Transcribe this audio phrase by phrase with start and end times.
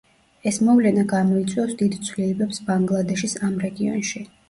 [0.51, 4.29] ეს მოვლენა გამოიწვევს დიდ ცვლილებებს ბანგლადეშის ამ რეგიონში.